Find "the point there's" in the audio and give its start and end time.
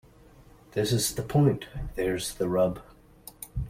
1.13-2.33